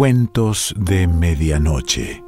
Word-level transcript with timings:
Cuentos 0.00 0.74
de 0.78 1.06
Medianoche. 1.06 2.24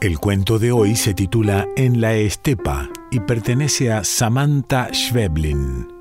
El 0.00 0.18
cuento 0.18 0.58
de 0.58 0.72
hoy 0.72 0.96
se 0.96 1.14
titula 1.14 1.64
En 1.76 2.00
la 2.00 2.14
estepa 2.14 2.90
y 3.12 3.20
pertenece 3.20 3.92
a 3.92 4.02
Samantha 4.02 4.88
Schweblin. 4.92 5.97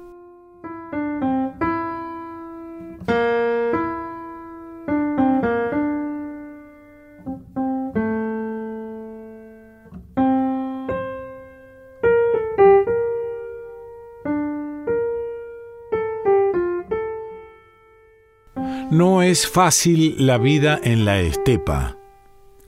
No 18.91 19.21
es 19.21 19.49
fácil 19.49 20.15
la 20.17 20.37
vida 20.37 20.79
en 20.81 21.03
la 21.03 21.19
estepa. 21.19 21.97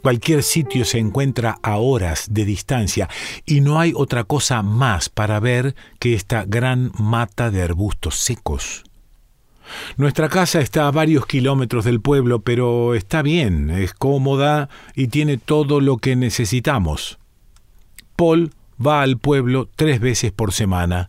Cualquier 0.01 0.43
sitio 0.43 0.83
se 0.83 0.99
encuentra 0.99 1.57
a 1.63 1.77
horas 1.77 2.27
de 2.29 2.43
distancia 2.43 3.07
y 3.45 3.61
no 3.61 3.79
hay 3.79 3.93
otra 3.95 4.25
cosa 4.25 4.61
más 4.61 5.07
para 5.07 5.39
ver 5.39 5.75
que 5.97 6.13
esta 6.13 6.43
gran 6.45 6.91
mata 6.99 7.51
de 7.51 7.63
arbustos 7.63 8.15
secos. 8.15 8.83
Nuestra 9.95 10.27
casa 10.27 10.59
está 10.59 10.87
a 10.87 10.91
varios 10.91 11.25
kilómetros 11.25 11.85
del 11.85 12.01
pueblo, 12.01 12.41
pero 12.41 12.95
está 12.95 13.21
bien, 13.21 13.69
es 13.69 13.93
cómoda 13.93 14.67
y 14.95 15.07
tiene 15.07 15.37
todo 15.37 15.79
lo 15.79 15.99
que 15.99 16.17
necesitamos. 16.17 17.17
Paul 18.17 18.51
va 18.85 19.03
al 19.03 19.17
pueblo 19.17 19.69
tres 19.73 20.01
veces 20.01 20.33
por 20.33 20.51
semana 20.51 21.07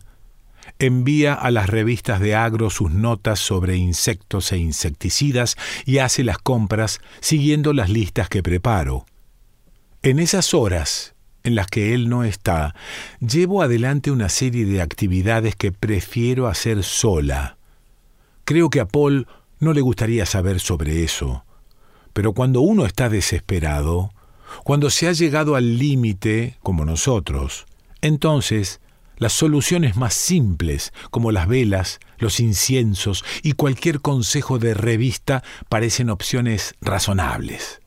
envía 0.81 1.35
a 1.35 1.51
las 1.51 1.69
revistas 1.69 2.19
de 2.19 2.33
agro 2.33 2.71
sus 2.71 2.91
notas 2.91 3.39
sobre 3.39 3.77
insectos 3.77 4.51
e 4.51 4.57
insecticidas 4.57 5.55
y 5.85 5.99
hace 5.99 6.23
las 6.23 6.39
compras 6.39 6.99
siguiendo 7.19 7.71
las 7.71 7.91
listas 7.91 8.29
que 8.29 8.41
preparo. 8.41 9.05
En 10.01 10.17
esas 10.17 10.55
horas 10.55 11.13
en 11.43 11.53
las 11.53 11.67
que 11.67 11.93
él 11.93 12.09
no 12.09 12.23
está, 12.23 12.73
llevo 13.19 13.61
adelante 13.61 14.09
una 14.09 14.27
serie 14.27 14.65
de 14.65 14.81
actividades 14.81 15.55
que 15.55 15.71
prefiero 15.71 16.47
hacer 16.47 16.83
sola. 16.83 17.57
Creo 18.43 18.71
que 18.71 18.79
a 18.79 18.87
Paul 18.87 19.27
no 19.59 19.73
le 19.73 19.81
gustaría 19.81 20.25
saber 20.25 20.59
sobre 20.59 21.03
eso, 21.03 21.45
pero 22.11 22.33
cuando 22.33 22.61
uno 22.61 22.87
está 22.87 23.07
desesperado, 23.07 24.11
cuando 24.63 24.89
se 24.89 25.07
ha 25.07 25.11
llegado 25.11 25.55
al 25.55 25.77
límite, 25.77 26.57
como 26.63 26.85
nosotros, 26.85 27.65
entonces 28.01 28.80
las 29.21 29.33
soluciones 29.33 29.97
más 29.97 30.15
simples, 30.15 30.93
como 31.11 31.31
las 31.31 31.47
velas, 31.47 31.99
los 32.17 32.39
inciensos 32.39 33.23
y 33.43 33.51
cualquier 33.51 34.01
consejo 34.01 34.57
de 34.57 34.73
revista, 34.73 35.43
parecen 35.69 36.09
opciones 36.09 36.73
razonables. 36.81 37.81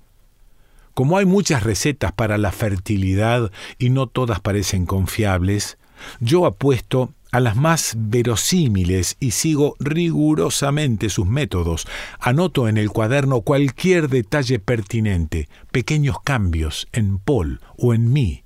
Como 0.95 1.19
hay 1.19 1.25
muchas 1.25 1.65
recetas 1.65 2.13
para 2.13 2.39
la 2.39 2.53
fertilidad 2.53 3.51
y 3.79 3.91
no 3.91 4.07
todas 4.07 4.39
parecen 4.39 4.87
confiables, 4.87 5.77
yo 6.21 6.47
apuesto 6.47 7.13
a 7.33 7.41
las 7.41 7.57
más 7.57 7.95
verosímiles 7.97 9.17
y 9.19 9.33
sigo 9.33 9.75
rigurosamente 9.81 11.11
sus 11.11 11.27
métodos. 11.27 11.89
Anoto 12.21 12.69
en 12.69 12.79
el 12.79 12.91
cuaderno 12.91 13.41
cualquier 13.41 14.09
detalle 14.09 14.61
pertinente, 14.61 15.49
pequeños 15.73 16.21
cambios 16.23 16.87
en 16.93 17.19
Paul 17.19 17.61
o 17.77 17.93
en 17.93 18.13
mí, 18.13 18.44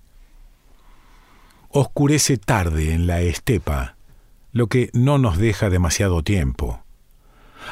Oscurece 1.71 2.39
tarde 2.39 2.95
en 2.95 3.07
la 3.07 3.21
estepa, 3.21 3.97
lo 4.53 4.69
que 4.69 4.89
no 4.95 5.19
nos 5.19 5.37
deja 5.37 5.69
demasiado 5.69 6.23
tiempo. 6.23 6.83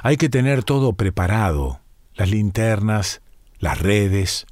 Hay 0.03 0.19
que 0.19 0.29
tener 0.29 0.65
todo 0.65 0.93
preparado, 0.93 1.81
las 2.15 2.31
linternas, 2.31 3.23
las 3.59 3.79
redes. 3.79 4.47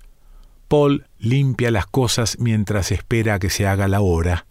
Paul 0.69 1.06
limpia 1.19 1.71
las 1.71 1.87
cosas 1.87 2.38
mientras 2.38 2.91
espera 2.91 3.34
a 3.34 3.38
que 3.38 3.50
se 3.50 3.66
haga 3.66 3.87
la 3.87 4.00
hora. 4.00 4.47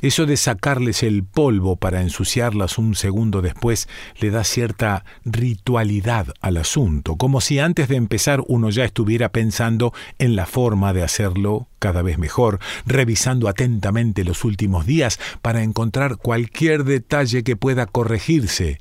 Eso 0.00 0.26
de 0.26 0.36
sacarles 0.36 1.02
el 1.02 1.24
polvo 1.24 1.76
para 1.76 2.02
ensuciarlas 2.02 2.78
un 2.78 2.94
segundo 2.94 3.42
después 3.42 3.88
le 4.20 4.30
da 4.30 4.44
cierta 4.44 5.04
ritualidad 5.24 6.34
al 6.40 6.56
asunto, 6.56 7.16
como 7.16 7.40
si 7.40 7.58
antes 7.58 7.88
de 7.88 7.96
empezar 7.96 8.42
uno 8.46 8.70
ya 8.70 8.84
estuviera 8.84 9.30
pensando 9.30 9.92
en 10.18 10.36
la 10.36 10.46
forma 10.46 10.92
de 10.92 11.02
hacerlo 11.02 11.68
cada 11.78 12.02
vez 12.02 12.18
mejor, 12.18 12.58
revisando 12.86 13.48
atentamente 13.48 14.24
los 14.24 14.44
últimos 14.44 14.86
días 14.86 15.18
para 15.42 15.62
encontrar 15.62 16.16
cualquier 16.16 16.84
detalle 16.84 17.42
que 17.42 17.56
pueda 17.56 17.86
corregirse, 17.86 18.78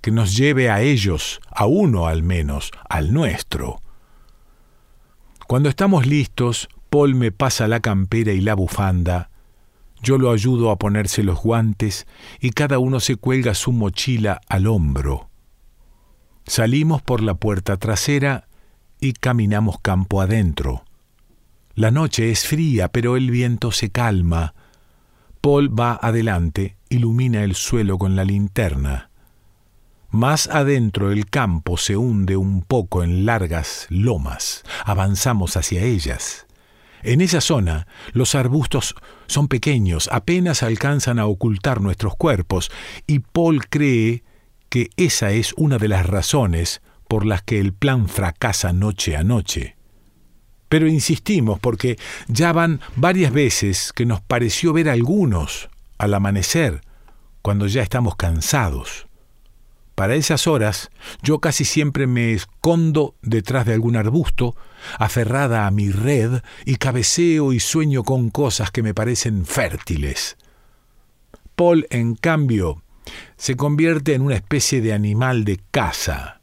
que 0.00 0.10
nos 0.10 0.36
lleve 0.36 0.70
a 0.70 0.80
ellos, 0.82 1.40
a 1.50 1.66
uno 1.66 2.06
al 2.06 2.22
menos, 2.22 2.70
al 2.88 3.12
nuestro. 3.12 3.82
Cuando 5.46 5.68
estamos 5.68 6.06
listos, 6.06 6.68
Paul 6.90 7.14
me 7.14 7.32
pasa 7.32 7.68
la 7.68 7.80
campera 7.80 8.32
y 8.32 8.40
la 8.40 8.54
bufanda, 8.54 9.29
yo 10.02 10.18
lo 10.18 10.32
ayudo 10.32 10.70
a 10.70 10.78
ponerse 10.78 11.22
los 11.22 11.40
guantes 11.42 12.06
y 12.40 12.50
cada 12.50 12.78
uno 12.78 13.00
se 13.00 13.16
cuelga 13.16 13.54
su 13.54 13.72
mochila 13.72 14.40
al 14.48 14.66
hombro. 14.66 15.28
Salimos 16.46 17.02
por 17.02 17.22
la 17.22 17.34
puerta 17.34 17.76
trasera 17.76 18.48
y 19.00 19.12
caminamos 19.12 19.80
campo 19.80 20.20
adentro. 20.20 20.84
La 21.74 21.90
noche 21.90 22.30
es 22.30 22.46
fría, 22.46 22.88
pero 22.88 23.16
el 23.16 23.30
viento 23.30 23.72
se 23.72 23.90
calma. 23.90 24.54
Paul 25.40 25.78
va 25.78 25.98
adelante, 26.00 26.76
ilumina 26.88 27.44
el 27.44 27.54
suelo 27.54 27.96
con 27.98 28.16
la 28.16 28.24
linterna. 28.24 29.10
Más 30.10 30.48
adentro 30.48 31.12
el 31.12 31.30
campo 31.30 31.76
se 31.76 31.96
hunde 31.96 32.36
un 32.36 32.62
poco 32.62 33.04
en 33.04 33.24
largas 33.24 33.86
lomas. 33.90 34.64
Avanzamos 34.84 35.56
hacia 35.56 35.82
ellas. 35.84 36.46
En 37.02 37.20
esa 37.20 37.40
zona, 37.40 37.86
los 38.12 38.34
arbustos 38.34 38.94
son 39.26 39.48
pequeños, 39.48 40.08
apenas 40.12 40.62
alcanzan 40.62 41.18
a 41.18 41.26
ocultar 41.26 41.80
nuestros 41.80 42.14
cuerpos, 42.16 42.70
y 43.06 43.20
Paul 43.20 43.66
cree 43.68 44.22
que 44.68 44.90
esa 44.96 45.32
es 45.32 45.52
una 45.56 45.78
de 45.78 45.88
las 45.88 46.06
razones 46.06 46.82
por 47.08 47.26
las 47.26 47.42
que 47.42 47.58
el 47.58 47.72
plan 47.72 48.08
fracasa 48.08 48.72
noche 48.72 49.16
a 49.16 49.24
noche. 49.24 49.76
Pero 50.68 50.86
insistimos 50.86 51.58
porque 51.58 51.98
ya 52.28 52.52
van 52.52 52.80
varias 52.94 53.32
veces 53.32 53.92
que 53.92 54.06
nos 54.06 54.20
pareció 54.20 54.72
ver 54.72 54.88
algunos 54.88 55.68
al 55.98 56.14
amanecer, 56.14 56.82
cuando 57.42 57.66
ya 57.66 57.82
estamos 57.82 58.14
cansados. 58.16 59.08
Para 59.94 60.14
esas 60.14 60.46
horas 60.46 60.90
yo 61.22 61.40
casi 61.40 61.64
siempre 61.64 62.06
me 62.06 62.32
escondo 62.32 63.16
detrás 63.22 63.66
de 63.66 63.74
algún 63.74 63.96
arbusto, 63.96 64.54
aferrada 64.98 65.66
a 65.66 65.70
mi 65.70 65.90
red, 65.90 66.42
y 66.64 66.76
cabeceo 66.76 67.52
y 67.52 67.60
sueño 67.60 68.02
con 68.02 68.30
cosas 68.30 68.70
que 68.70 68.82
me 68.82 68.94
parecen 68.94 69.44
fértiles. 69.44 70.36
Paul, 71.56 71.86
en 71.90 72.14
cambio, 72.14 72.82
se 73.36 73.56
convierte 73.56 74.14
en 74.14 74.22
una 74.22 74.34
especie 74.34 74.80
de 74.80 74.92
animal 74.92 75.44
de 75.44 75.60
caza. 75.70 76.40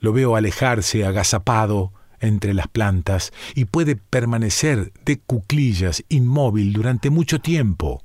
Lo 0.00 0.12
veo 0.12 0.36
alejarse 0.36 1.04
agazapado 1.04 1.92
entre 2.20 2.54
las 2.54 2.68
plantas 2.68 3.32
y 3.54 3.66
puede 3.66 3.96
permanecer 3.96 4.92
de 5.04 5.18
cuclillas 5.18 6.04
inmóvil 6.08 6.72
durante 6.72 7.10
mucho 7.10 7.40
tiempo. 7.40 8.02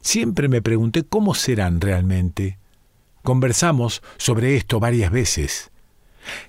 Siempre 0.00 0.48
me 0.48 0.60
pregunté 0.60 1.02
cómo 1.04 1.34
serán 1.34 1.80
realmente 1.80 2.58
Conversamos 3.24 4.02
sobre 4.18 4.54
esto 4.54 4.80
varias 4.80 5.10
veces. 5.10 5.72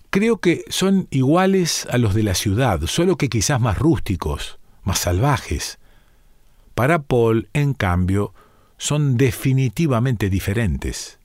Creo 0.10 0.38
que 0.38 0.64
son 0.70 1.08
iguales 1.12 1.88
a 1.90 1.98
los 1.98 2.14
de 2.14 2.24
la 2.24 2.36
ciudad, 2.36 2.82
solo 2.86 3.18
que 3.18 3.30
quizás 3.30 3.60
más 3.60 3.78
rústicos, 3.78 4.60
más 4.84 5.00
salvajes. 5.00 5.78
Para 6.74 7.04
Paul, 7.04 7.50
en 7.54 7.74
cambio, 7.74 8.34
son 8.78 9.18
definitivamente 9.18 10.30
diferentes. 10.30 11.20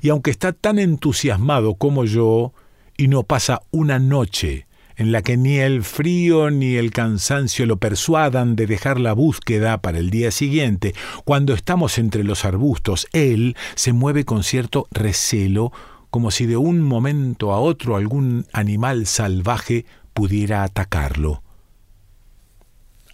Y 0.00 0.08
aunque 0.10 0.30
está 0.30 0.52
tan 0.52 0.78
entusiasmado 0.78 1.74
como 1.74 2.04
yo, 2.04 2.52
y 2.96 3.08
no 3.08 3.24
pasa 3.24 3.62
una 3.70 3.98
noche 3.98 4.66
en 4.96 5.10
la 5.10 5.22
que 5.22 5.36
ni 5.36 5.56
el 5.58 5.82
frío 5.82 6.50
ni 6.50 6.76
el 6.76 6.90
cansancio 6.90 7.66
lo 7.66 7.78
persuadan 7.78 8.56
de 8.56 8.66
dejar 8.66 9.00
la 9.00 9.12
búsqueda 9.12 9.80
para 9.80 9.98
el 9.98 10.10
día 10.10 10.30
siguiente, 10.30 10.94
cuando 11.24 11.54
estamos 11.54 11.98
entre 11.98 12.24
los 12.24 12.44
arbustos, 12.44 13.08
él 13.12 13.56
se 13.74 13.92
mueve 13.92 14.24
con 14.24 14.44
cierto 14.44 14.86
recelo, 14.90 15.72
como 16.12 16.30
si 16.30 16.44
de 16.44 16.58
un 16.58 16.82
momento 16.82 17.54
a 17.54 17.58
otro 17.58 17.96
algún 17.96 18.44
animal 18.52 19.06
salvaje 19.06 19.86
pudiera 20.12 20.62
atacarlo. 20.62 21.42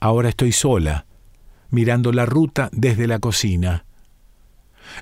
Ahora 0.00 0.30
estoy 0.30 0.50
sola, 0.50 1.06
mirando 1.70 2.10
la 2.10 2.26
ruta 2.26 2.68
desde 2.72 3.06
la 3.06 3.20
cocina. 3.20 3.84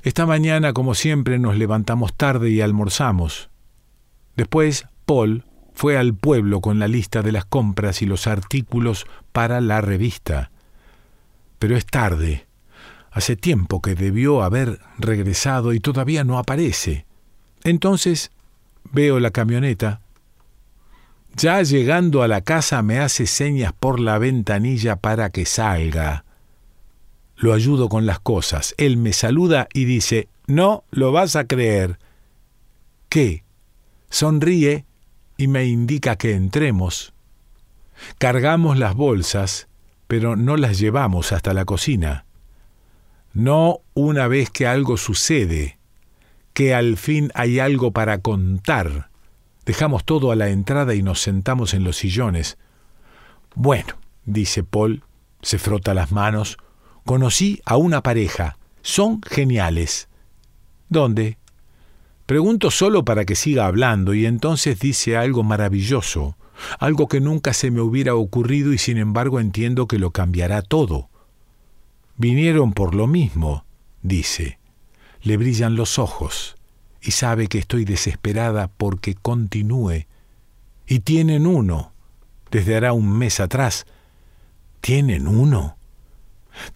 Esta 0.03 0.27
mañana, 0.27 0.75
como 0.75 0.95
siempre, 0.95 1.39
nos 1.39 1.57
levantamos 1.57 2.15
tarde 2.15 2.51
y 2.51 2.61
almorzamos. 2.61 3.49
Después, 4.37 4.87
Paul, 5.07 5.47
fue 5.73 5.97
al 5.97 6.13
pueblo 6.13 6.61
con 6.61 6.79
la 6.79 6.89
lista 6.89 7.23
de 7.23 7.33
las 7.33 7.47
compras 7.47 8.03
y 8.03 8.07
los 8.07 8.27
artículos 8.27 9.07
para 9.33 9.63
la 9.63 9.81
revista. 9.81 10.51
Pero 11.59 11.75
es 11.75 11.87
tarde. 11.87 12.47
Hace 13.11 13.37
tiempo 13.37 13.81
que 13.81 13.95
debió 13.95 14.43
haber 14.43 14.81
regresado 14.99 15.73
y 15.73 15.81
todavía 15.81 16.25
no 16.25 16.37
aparece. 16.39 17.06
Entonces 17.67 18.31
veo 18.93 19.19
la 19.19 19.33
camioneta. 19.33 20.01
Ya 21.35 21.61
llegando 21.63 22.23
a 22.23 22.29
la 22.29 22.41
casa 22.41 22.81
me 22.83 23.01
hace 23.01 23.27
señas 23.27 23.73
por 23.73 23.99
la 23.99 24.19
ventanilla 24.19 24.95
para 24.95 25.31
que 25.31 25.47
salga. 25.47 26.25
Lo 27.35 27.53
ayudo 27.53 27.89
con 27.89 28.07
las 28.07 28.21
cosas. 28.21 28.73
Él 28.79 28.97
me 28.97 29.13
saluda 29.13 29.67
y 29.75 29.85
dice, 29.85 30.29
no 30.47 30.85
lo 30.93 31.11
vas 31.11 31.35
a 31.35 31.49
creer. 31.49 31.99
¿Qué? 33.09 33.43
Sonríe 34.11 34.85
y 35.37 35.49
me 35.49 35.65
indica 35.65 36.15
que 36.15 36.35
entremos. 36.35 37.15
Cargamos 38.19 38.79
las 38.79 38.95
bolsas, 38.95 39.67
pero 40.07 40.37
no 40.37 40.57
las 40.57 40.79
llevamos 40.79 41.33
hasta 41.33 41.53
la 41.53 41.65
cocina. 41.65 42.27
No 43.35 43.81
una 43.93 44.29
vez 44.29 44.51
que 44.51 44.69
algo 44.69 44.97
sucede, 44.97 45.76
que 46.57 46.73
al 46.75 46.97
fin 46.97 47.31
hay 47.35 47.59
algo 47.59 47.91
para 47.91 48.23
contar. 48.23 49.11
Dejamos 49.67 50.07
todo 50.07 50.33
a 50.33 50.37
la 50.37 50.49
entrada 50.49 50.95
y 50.95 51.03
nos 51.03 51.21
sentamos 51.21 51.75
en 51.75 51.85
los 51.85 51.99
sillones. 51.99 52.57
Bueno, 53.55 53.99
dice 54.25 54.65
Paul, 54.65 55.03
se 55.43 55.59
frota 55.59 55.93
las 55.93 56.13
manos, 56.13 56.57
conocí 57.05 57.61
a 57.67 57.77
una 57.77 58.03
pareja. 58.03 58.57
Son 58.81 59.21
geniales. 59.21 60.09
¿Dónde? 60.89 61.37
Pregunto 62.25 62.71
solo 62.71 63.05
para 63.05 63.27
que 63.27 63.35
siga 63.35 63.67
hablando 63.67 64.15
y 64.15 64.25
entonces 64.25 64.81
dice 64.81 65.15
algo 65.19 65.43
maravilloso, 65.43 66.39
algo 66.79 67.07
que 67.07 67.21
nunca 67.21 67.53
se 67.53 67.71
me 67.71 67.83
hubiera 67.83 68.15
ocurrido 68.15 68.73
y 68.73 68.79
sin 68.79 68.97
embargo 68.97 69.41
entiendo 69.41 69.87
que 69.87 69.99
lo 69.99 70.11
cambiará 70.11 70.63
todo. 70.63 71.11
Vinieron 72.17 72.73
por 72.73 72.95
lo 72.95 73.07
mismo, 73.07 73.67
dice. 74.01 74.56
Le 75.27 75.37
brillan 75.37 75.75
los 75.75 75.99
ojos 75.99 76.55
y 77.01 77.11
sabe 77.11 77.49
que 77.49 77.59
estoy 77.59 77.85
desesperada 77.85 78.69
porque 78.69 79.17
continúe. 79.17 80.07
Y 80.87 81.01
tienen 81.01 81.49
uno, 81.49 81.91
desde 82.53 82.77
hará 82.77 82.93
un 82.93 83.11
mes 83.19 83.41
atrás. 83.41 83.87
¿Tienen 84.81 85.27
uno? 85.27 85.79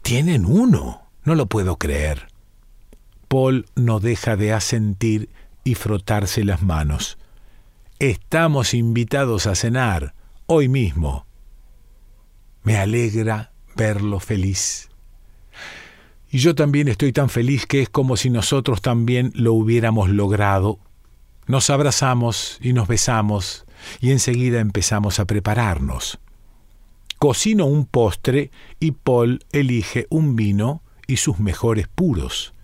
¿Tienen 0.02 0.44
uno? 0.44 1.02
No 1.23 1.37
lo 1.37 1.47
puedo 1.47 1.76
creer. 1.76 2.26
Paul 3.29 3.67
no 3.76 4.00
deja 4.00 4.35
de 4.35 4.53
asentir 4.53 5.29
y 5.62 5.76
frotarse 5.76 6.43
las 6.43 6.61
manos. 6.61 7.19
Estamos 8.00 8.75
invitados 8.75 9.46
a 9.46 9.55
cenar 9.55 10.17
hoy 10.46 10.69
mismo. 10.69 11.25
Me 12.64 12.79
alegra 12.79 13.53
verlo 13.76 14.19
feliz. 14.19 14.89
Y 16.31 16.38
yo 16.38 16.55
también 16.55 16.88
estoy 16.88 17.12
tan 17.12 17.29
feliz 17.29 17.67
que 17.67 17.82
es 17.82 17.88
como 17.88 18.17
si 18.17 18.31
nosotros 18.31 18.81
también 18.82 19.32
lo 19.35 19.53
hubiéramos 19.53 20.09
logrado. 20.11 20.79
Nos 21.47 21.71
abrazamos 21.71 22.59
y 22.61 22.73
nos 22.73 22.87
besamos 22.87 23.67
y 24.00 24.12
enseguida 24.12 24.61
empezamos 24.61 25.19
a 25.19 25.25
prepararnos. 25.25 26.21
Cocino 27.19 27.67
un 27.67 27.85
postre 27.85 28.50
y 28.79 28.93
Paul 28.93 29.44
elige 29.50 30.06
un 30.09 30.37
vino 30.37 30.82
y 31.06 31.17
sus 31.17 31.41
mejores 31.41 31.88
puros. 31.88 32.55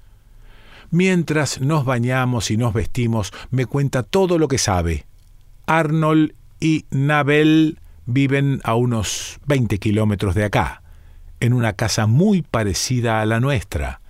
Mientras 0.90 1.60
nos 1.60 1.84
bañamos 1.84 2.50
y 2.52 2.56
nos 2.56 2.72
vestimos, 2.72 3.32
me 3.50 3.66
cuenta 3.66 4.04
todo 4.04 4.38
lo 4.38 4.46
que 4.46 4.58
sabe. 4.58 5.06
Arnold 5.66 6.34
y 6.60 6.86
Nabel 6.90 7.80
viven 8.06 8.60
a 8.62 8.76
unos 8.76 9.40
20 9.46 9.78
kilómetros 9.78 10.36
de 10.36 10.44
acá, 10.44 10.82
en 11.40 11.52
una 11.52 11.74
casa 11.74 12.06
muy 12.06 12.42
parecida 12.42 13.20
a 13.20 13.26
la 13.26 13.40
nuestra. 13.40 14.00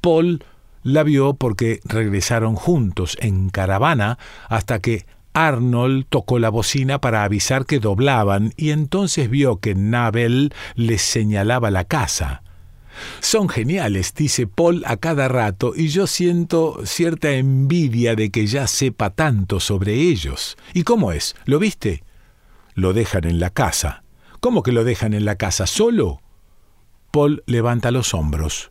Paul 0.00 0.44
la 0.82 1.02
vio 1.02 1.34
porque 1.34 1.80
regresaron 1.84 2.56
juntos 2.56 3.16
en 3.20 3.50
caravana 3.50 4.18
hasta 4.48 4.80
que 4.80 5.06
Arnold 5.32 6.06
tocó 6.08 6.38
la 6.38 6.50
bocina 6.50 7.00
para 7.00 7.24
avisar 7.24 7.64
que 7.66 7.78
doblaban 7.78 8.52
y 8.56 8.70
entonces 8.70 9.30
vio 9.30 9.60
que 9.60 9.74
Nabel 9.74 10.52
les 10.74 11.02
señalaba 11.02 11.70
la 11.70 11.84
casa. 11.84 12.42
Son 13.20 13.48
geniales, 13.48 14.12
dice 14.14 14.46
Paul 14.46 14.82
a 14.86 14.98
cada 14.98 15.28
rato, 15.28 15.72
y 15.74 15.88
yo 15.88 16.06
siento 16.06 16.80
cierta 16.84 17.32
envidia 17.32 18.14
de 18.14 18.30
que 18.30 18.46
ya 18.46 18.66
sepa 18.66 19.10
tanto 19.10 19.60
sobre 19.60 19.94
ellos. 19.94 20.58
¿Y 20.74 20.82
cómo 20.82 21.12
es? 21.12 21.34
¿Lo 21.46 21.58
viste? 21.58 22.04
Lo 22.74 22.92
dejan 22.92 23.24
en 23.24 23.40
la 23.40 23.48
casa. 23.48 24.04
¿Cómo 24.40 24.62
que 24.62 24.72
lo 24.72 24.84
dejan 24.84 25.14
en 25.14 25.24
la 25.24 25.36
casa? 25.36 25.66
¿Solo? 25.66 26.20
Paul 27.12 27.44
levanta 27.46 27.92
los 27.92 28.14
hombros. 28.14 28.70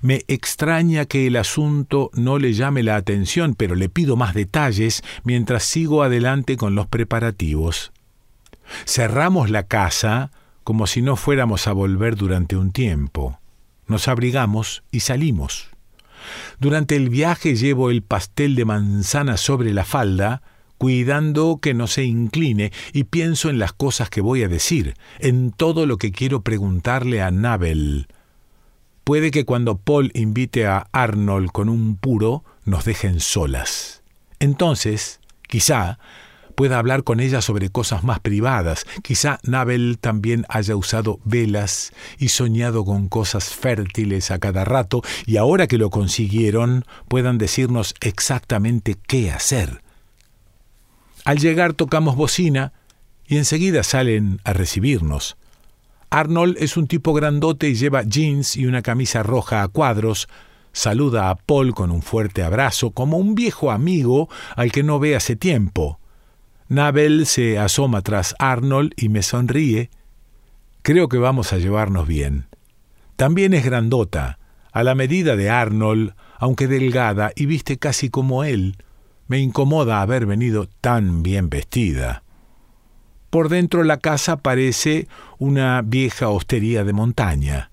Me 0.00 0.24
extraña 0.26 1.04
que 1.04 1.28
el 1.28 1.36
asunto 1.36 2.10
no 2.14 2.38
le 2.38 2.54
llame 2.54 2.82
la 2.82 2.96
atención, 2.96 3.54
pero 3.54 3.76
le 3.76 3.88
pido 3.88 4.16
más 4.16 4.34
detalles 4.34 5.04
mientras 5.22 5.62
sigo 5.62 6.02
adelante 6.02 6.56
con 6.56 6.74
los 6.74 6.88
preparativos. 6.88 7.92
Cerramos 8.84 9.50
la 9.50 9.62
casa 9.62 10.32
como 10.64 10.88
si 10.88 11.02
no 11.02 11.14
fuéramos 11.14 11.68
a 11.68 11.72
volver 11.72 12.16
durante 12.16 12.56
un 12.56 12.72
tiempo 12.72 13.38
nos 13.86 14.08
abrigamos 14.08 14.82
y 14.90 15.00
salimos. 15.00 15.68
Durante 16.58 16.96
el 16.96 17.08
viaje 17.08 17.54
llevo 17.54 17.90
el 17.90 18.02
pastel 18.02 18.56
de 18.56 18.64
manzana 18.64 19.36
sobre 19.36 19.72
la 19.72 19.84
falda, 19.84 20.42
cuidando 20.78 21.58
que 21.60 21.74
no 21.74 21.86
se 21.86 22.04
incline, 22.04 22.72
y 22.92 23.04
pienso 23.04 23.50
en 23.50 23.58
las 23.58 23.72
cosas 23.72 24.10
que 24.10 24.20
voy 24.20 24.42
a 24.42 24.48
decir, 24.48 24.94
en 25.18 25.52
todo 25.52 25.86
lo 25.86 25.98
que 25.98 26.12
quiero 26.12 26.42
preguntarle 26.42 27.22
a 27.22 27.30
Nabel. 27.30 28.08
Puede 29.04 29.30
que 29.30 29.44
cuando 29.44 29.78
Paul 29.78 30.10
invite 30.14 30.66
a 30.66 30.88
Arnold 30.92 31.52
con 31.52 31.68
un 31.68 31.96
puro, 31.96 32.44
nos 32.64 32.84
dejen 32.84 33.20
solas. 33.20 34.02
Entonces, 34.40 35.20
quizá, 35.46 35.98
pueda 36.56 36.78
hablar 36.78 37.04
con 37.04 37.20
ella 37.20 37.40
sobre 37.40 37.70
cosas 37.70 38.02
más 38.02 38.18
privadas. 38.18 38.84
Quizá 39.02 39.38
Nabel 39.44 39.98
también 40.00 40.44
haya 40.48 40.74
usado 40.74 41.20
velas 41.24 41.92
y 42.18 42.28
soñado 42.28 42.84
con 42.84 43.08
cosas 43.08 43.50
fértiles 43.50 44.32
a 44.32 44.40
cada 44.40 44.64
rato 44.64 45.02
y 45.26 45.36
ahora 45.36 45.68
que 45.68 45.78
lo 45.78 45.90
consiguieron 45.90 46.84
puedan 47.06 47.38
decirnos 47.38 47.94
exactamente 48.00 48.96
qué 49.06 49.30
hacer. 49.30 49.82
Al 51.26 51.38
llegar 51.38 51.72
tocamos 51.72 52.14
bocina 52.14 52.72
y 53.26 53.36
enseguida 53.36 53.82
salen 53.82 54.40
a 54.44 54.52
recibirnos. 54.52 55.36
Arnold 56.08 56.56
es 56.60 56.76
un 56.76 56.86
tipo 56.86 57.12
grandote 57.14 57.68
y 57.68 57.74
lleva 57.74 58.04
jeans 58.04 58.56
y 58.56 58.66
una 58.66 58.80
camisa 58.80 59.24
roja 59.24 59.64
a 59.64 59.66
cuadros, 59.66 60.28
saluda 60.72 61.30
a 61.30 61.34
Paul 61.34 61.74
con 61.74 61.90
un 61.90 62.02
fuerte 62.02 62.44
abrazo, 62.44 62.92
como 62.92 63.18
un 63.18 63.34
viejo 63.34 63.72
amigo 63.72 64.28
al 64.54 64.70
que 64.70 64.84
no 64.84 65.00
ve 65.00 65.16
hace 65.16 65.34
tiempo. 65.34 65.98
Nabel 66.68 67.26
se 67.26 67.58
asoma 67.58 68.02
tras 68.02 68.36
Arnold 68.38 68.92
y 68.96 69.08
me 69.08 69.24
sonríe. 69.24 69.90
Creo 70.82 71.08
que 71.08 71.18
vamos 71.18 71.52
a 71.52 71.58
llevarnos 71.58 72.06
bien. 72.06 72.46
También 73.16 73.52
es 73.52 73.64
grandota, 73.64 74.38
a 74.70 74.84
la 74.84 74.94
medida 74.94 75.34
de 75.34 75.50
Arnold, 75.50 76.14
aunque 76.38 76.68
delgada 76.68 77.32
y 77.34 77.46
viste 77.46 77.78
casi 77.78 78.10
como 78.10 78.44
él. 78.44 78.76
Me 79.28 79.38
incomoda 79.38 80.02
haber 80.02 80.26
venido 80.26 80.68
tan 80.80 81.22
bien 81.22 81.50
vestida. 81.50 82.22
Por 83.30 83.48
dentro 83.48 83.82
la 83.84 83.98
casa 83.98 84.36
parece 84.36 85.08
una 85.38 85.82
vieja 85.82 86.28
hostería 86.28 86.84
de 86.84 86.92
montaña. 86.92 87.70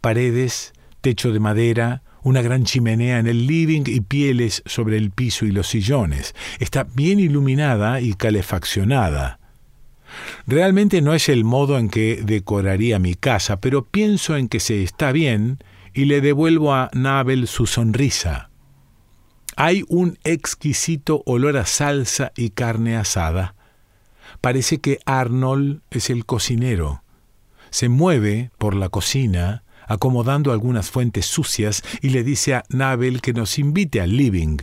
Paredes, 0.00 0.72
techo 1.00 1.32
de 1.32 1.40
madera, 1.40 2.02
una 2.22 2.42
gran 2.42 2.64
chimenea 2.64 3.18
en 3.18 3.26
el 3.26 3.46
living 3.46 3.84
y 3.86 4.00
pieles 4.00 4.62
sobre 4.66 4.96
el 4.96 5.10
piso 5.10 5.46
y 5.46 5.52
los 5.52 5.68
sillones. 5.68 6.34
Está 6.58 6.84
bien 6.84 7.20
iluminada 7.20 8.00
y 8.00 8.14
calefaccionada. 8.14 9.38
Realmente 10.46 11.02
no 11.02 11.14
es 11.14 11.28
el 11.28 11.44
modo 11.44 11.78
en 11.78 11.88
que 11.88 12.20
decoraría 12.24 12.98
mi 12.98 13.14
casa, 13.14 13.60
pero 13.60 13.84
pienso 13.84 14.36
en 14.36 14.48
que 14.48 14.60
se 14.60 14.82
está 14.82 15.12
bien 15.12 15.58
y 15.94 16.06
le 16.06 16.20
devuelvo 16.20 16.74
a 16.74 16.90
Nabel 16.92 17.46
su 17.46 17.66
sonrisa. 17.66 18.49
Hay 19.56 19.84
un 19.88 20.18
exquisito 20.24 21.22
olor 21.26 21.56
a 21.56 21.66
salsa 21.66 22.32
y 22.36 22.50
carne 22.50 22.96
asada. 22.96 23.54
Parece 24.40 24.78
que 24.78 25.00
Arnold 25.06 25.82
es 25.90 26.10
el 26.10 26.24
cocinero. 26.24 27.02
Se 27.70 27.88
mueve 27.88 28.50
por 28.58 28.74
la 28.74 28.88
cocina, 28.88 29.64
acomodando 29.86 30.52
algunas 30.52 30.90
fuentes 30.90 31.26
sucias, 31.26 31.82
y 32.00 32.10
le 32.10 32.22
dice 32.22 32.54
a 32.54 32.64
Nabel 32.68 33.20
que 33.20 33.32
nos 33.32 33.58
invite 33.58 34.00
al 34.00 34.16
living. 34.16 34.58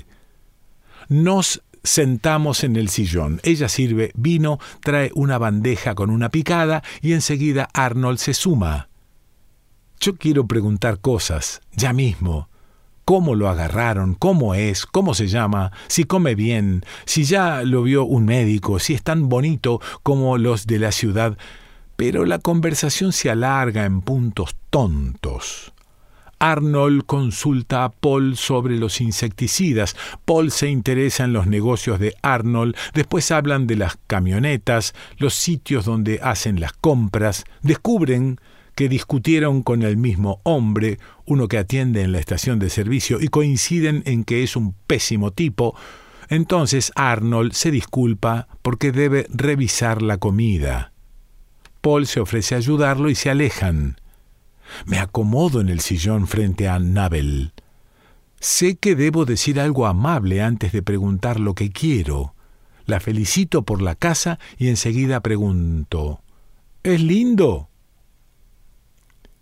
Nos 1.10 1.62
sentamos 1.84 2.64
en 2.64 2.76
el 2.76 2.90
sillón. 2.90 3.40
Ella 3.44 3.70
sirve 3.70 4.12
vino, 4.16 4.60
trae 4.82 5.12
una 5.16 5.38
bandeja 5.38 5.96
con 5.96 6.10
una 6.10 6.30
picada 6.30 6.84
y 7.02 7.14
enseguida 7.14 7.70
Arnold 7.74 8.20
se 8.20 8.34
suma. 8.34 8.90
Yo 10.00 10.16
quiero 10.16 10.46
preguntar 10.46 11.00
cosas, 11.00 11.62
ya 11.74 11.94
mismo. 11.94 12.50
¿Cómo 13.08 13.36
lo 13.36 13.48
agarraron? 13.48 14.16
¿Cómo 14.16 14.54
es? 14.54 14.86
¿Cómo 14.86 15.14
se 15.14 15.28
llama? 15.28 15.72
Si 15.88 16.04
come 16.04 16.36
bien, 16.36 16.84
si 17.06 17.24
ya 17.24 17.64
lo 17.64 17.84
vio 17.84 18.04
un 18.04 18.26
médico, 18.26 18.80
si 18.80 18.94
es 18.94 19.02
tan 19.02 19.30
bonito 19.30 19.80
como 20.04 20.38
los 20.38 20.68
de 20.68 20.78
la 20.78 20.92
ciudad 20.92 21.38
pero 21.98 22.26
la 22.26 22.38
conversación 22.38 23.12
se 23.12 23.30
alarga 23.30 23.84
en 23.84 24.02
puntos 24.02 24.56
tontos. 24.70 25.74
Arnold 26.40 27.04
consulta 27.08 27.84
a 27.84 27.90
Paul 27.90 28.38
sobre 28.38 28.78
los 28.78 29.02
insecticidas. 29.02 29.96
Paul 30.24 30.52
se 30.52 30.70
interesa 30.70 31.24
en 31.24 31.34
los 31.34 31.48
negocios 31.48 32.00
de 32.00 32.16
Arnold. 32.22 32.76
Después 32.94 33.32
hablan 33.32 33.66
de 33.66 33.78
las 33.78 33.98
camionetas, 34.06 34.94
los 35.18 35.34
sitios 35.34 35.86
donde 35.86 36.20
hacen 36.22 36.60
las 36.60 36.74
compras. 36.74 37.46
Descubren 37.64 38.40
que 38.78 38.88
discutieron 38.90 39.64
con 39.64 39.82
el 39.82 39.98
mismo 39.98 40.40
hombre, 40.44 41.00
uno 41.26 41.48
que 41.48 41.58
atiende 41.58 42.04
en 42.04 42.12
la 42.12 42.20
estación 42.20 42.60
de 42.60 42.70
servicio, 42.70 43.20
y 43.20 43.28
coinciden 43.28 44.04
en 44.06 44.24
que 44.24 44.44
es 44.44 44.56
un 44.56 44.76
pésimo 44.86 45.32
tipo. 45.32 45.76
Entonces 46.30 46.92
Arnold 46.96 47.54
se 47.54 47.72
disculpa 47.72 48.48
porque 48.62 48.92
debe 48.92 49.26
revisar 49.34 50.04
la 50.04 50.20
comida. 50.20 50.94
Paul 51.82 52.06
se 52.06 52.20
ofrece 52.20 52.54
a 52.54 52.60
ayudarlo 52.60 53.10
y 53.10 53.16
se 53.16 53.32
alejan. 53.32 54.00
Me 54.86 55.00
acomodo 55.00 55.60
en 55.60 55.70
el 55.70 55.80
sillón 55.80 56.28
frente 56.28 56.68
a 56.68 56.78
Nabel. 56.78 57.54
Sé 58.40 58.76
que 58.76 58.96
debo 58.96 59.26
decir 59.26 59.60
algo 59.60 59.88
amable 59.88 60.44
antes 60.44 60.72
de 60.72 60.84
preguntar 60.84 61.40
lo 61.40 61.56
que 61.56 61.72
quiero. 61.72 62.36
La 62.86 63.00
felicito 63.00 63.64
por 63.64 63.82
la 63.82 63.96
casa 63.96 64.38
y 64.60 64.68
enseguida 64.68 65.22
pregunto 65.22 66.22
¿Es 66.84 67.02
lindo? 67.02 67.70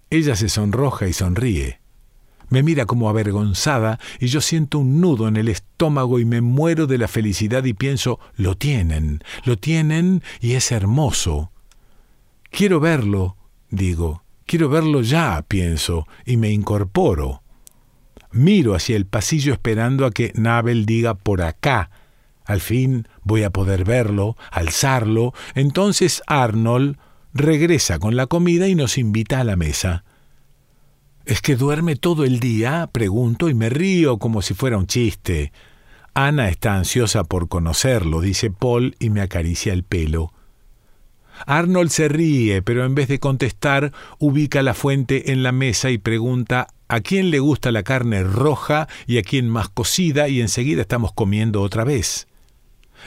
Ella 0.10 0.36
se 0.36 0.50
sonroja 0.50 1.08
y 1.08 1.14
sonríe. 1.14 1.80
Me 2.50 2.62
mira 2.64 2.86
como 2.86 3.10
avergonzada 3.10 4.00
y 4.20 4.28
yo 4.28 4.40
siento 4.40 4.80
un 4.80 5.02
nudo 5.02 5.28
en 5.28 5.36
el 5.36 5.48
estómago 5.48 6.20
y 6.20 6.26
me 6.26 6.42
muero 6.42 6.88
de 6.88 6.98
la 6.98 7.08
felicidad 7.08 7.64
y 7.66 7.74
pienso, 7.74 8.20
lo 8.36 8.56
tienen, 8.56 9.24
lo 9.46 9.58
tienen 9.58 10.24
y 10.40 10.54
es 10.54 10.72
hermoso. 10.72 11.52
Quiero 12.52 12.80
verlo, 12.80 13.36
digo. 13.70 14.24
Quiero 14.46 14.70
verlo 14.70 15.02
ya, 15.02 15.44
pienso, 15.48 16.08
y 16.24 16.38
me 16.38 16.52
incorporo. 16.52 17.42
Miro 18.32 18.76
hacia 18.76 18.96
el 18.96 19.08
pasillo 19.08 19.54
esperando 19.54 20.06
a 20.06 20.12
que 20.12 20.32
Nabel 20.36 20.86
diga 20.86 21.16
por 21.16 21.42
acá. 21.42 21.90
Al 22.46 22.62
fin 22.62 23.08
voy 23.24 23.42
a 23.42 23.50
poder 23.50 23.86
verlo, 23.86 24.38
alzarlo. 24.52 25.34
Entonces 25.56 26.22
Arnold 26.28 26.98
regresa 27.36 28.00
con 28.00 28.16
la 28.16 28.28
comida 28.28 28.68
y 28.70 28.76
nos 28.76 28.98
invita 28.98 29.42
a 29.42 29.44
la 29.44 29.58
mesa. 29.58 30.06
¿Es 31.26 31.42
que 31.42 31.58
duerme 31.58 31.98
todo 31.98 32.24
el 32.24 32.40
día? 32.40 32.90
pregunto 32.92 33.50
y 33.50 33.54
me 33.54 33.70
río 33.70 34.18
como 34.18 34.42
si 34.42 34.54
fuera 34.54 34.78
un 34.78 34.88
chiste. 34.88 35.52
Ana 36.14 36.48
está 36.48 36.76
ansiosa 36.76 37.26
por 37.26 37.50
conocerlo, 37.50 38.22
dice 38.22 38.52
Paul 38.52 38.96
y 39.00 39.10
me 39.10 39.20
acaricia 39.20 39.74
el 39.74 39.84
pelo. 39.84 40.32
Arnold 41.46 41.90
se 41.90 42.08
ríe, 42.08 42.62
pero 42.62 42.86
en 42.86 42.96
vez 42.96 43.10
de 43.10 43.20
contestar, 43.20 43.92
ubica 44.18 44.64
la 44.64 44.74
fuente 44.74 45.34
en 45.34 45.44
la 45.44 45.52
mesa 45.52 45.92
y 45.92 45.98
pregunta 45.98 46.68
a 46.88 47.02
quién 47.02 47.32
le 47.32 47.40
gusta 47.40 47.74
la 47.74 47.84
carne 47.84 48.24
roja 48.24 48.88
y 49.08 49.18
a 49.18 49.24
quién 49.24 49.50
más 49.50 49.68
cocida, 49.68 50.30
y 50.30 50.40
enseguida 50.40 50.82
estamos 50.82 51.12
comiendo 51.12 51.62
otra 51.62 51.84
vez. 51.84 52.28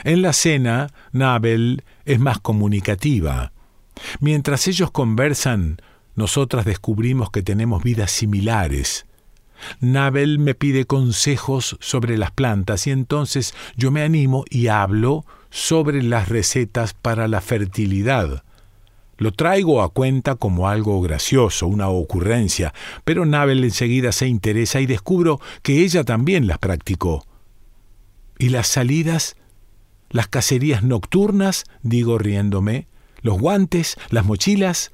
En 0.03 0.21
la 0.21 0.33
cena, 0.33 0.93
Nabel 1.11 1.83
es 2.05 2.19
más 2.19 2.37
comunicativa. 2.39 3.53
Mientras 4.19 4.67
ellos 4.67 4.91
conversan, 4.91 5.81
nosotras 6.15 6.65
descubrimos 6.65 7.31
que 7.31 7.41
tenemos 7.41 7.83
vidas 7.83 8.11
similares. 8.11 9.05
Nabel 9.79 10.39
me 10.39 10.55
pide 10.55 10.85
consejos 10.85 11.77
sobre 11.79 12.17
las 12.17 12.31
plantas 12.31 12.87
y 12.87 12.91
entonces 12.91 13.53
yo 13.75 13.91
me 13.91 14.03
animo 14.03 14.45
y 14.49 14.67
hablo 14.67 15.25
sobre 15.49 16.03
las 16.03 16.29
recetas 16.29 16.93
para 16.93 17.27
la 17.27 17.41
fertilidad. 17.41 18.43
Lo 19.17 19.33
traigo 19.33 19.81
a 19.81 19.89
cuenta 19.89 20.35
como 20.35 20.69
algo 20.69 21.01
gracioso, 21.01 21.67
una 21.67 21.89
ocurrencia, 21.89 22.73
pero 23.03 23.25
Nabel 23.25 23.63
enseguida 23.65 24.13
se 24.13 24.27
interesa 24.27 24.79
y 24.79 24.85
descubro 24.85 25.41
que 25.61 25.83
ella 25.83 26.05
también 26.05 26.47
las 26.47 26.57
practicó. 26.59 27.25
¿Y 28.37 28.49
las 28.49 28.67
salidas? 28.67 29.35
¿Las 30.09 30.29
cacerías 30.29 30.83
nocturnas? 30.83 31.65
digo 31.83 32.17
riéndome. 32.17 32.87
¿Los 33.21 33.39
guantes? 33.39 33.97
¿Las 34.09 34.25
mochilas? 34.25 34.91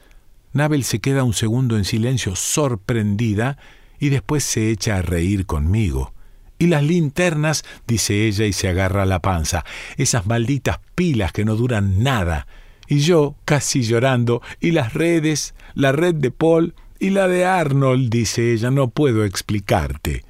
Nabel 0.53 0.83
se 0.83 0.99
queda 0.99 1.23
un 1.23 1.33
segundo 1.33 1.77
en 1.77 1.85
silencio, 1.85 2.35
sorprendida, 2.35 3.57
y 3.99 4.09
después 4.09 4.43
se 4.43 4.71
echa 4.71 4.97
a 4.97 5.01
reír 5.01 5.45
conmigo. 5.45 6.13
Y 6.57 6.67
las 6.67 6.83
linternas, 6.83 7.63
dice 7.85 8.25
ella 8.27 8.45
y 8.45 8.53
se 8.53 8.69
agarra 8.69 9.03
a 9.03 9.05
la 9.05 9.21
panza, 9.21 9.65
esas 9.97 10.25
malditas 10.25 10.79
pilas 10.95 11.33
que 11.33 11.43
no 11.43 11.55
duran 11.55 12.01
nada. 12.01 12.47
Y 12.87 12.99
yo, 12.99 13.35
casi 13.43 13.81
llorando, 13.81 14.41
y 14.61 14.71
las 14.71 14.93
redes, 14.93 15.55
la 15.73 15.91
red 15.91 16.15
de 16.15 16.31
Paul 16.31 16.75
y 16.99 17.09
la 17.09 17.27
de 17.27 17.45
Arnold, 17.45 18.09
dice 18.09 18.53
ella, 18.53 18.71
no 18.71 18.89
puedo 18.89 19.25
explicarte. 19.25 20.23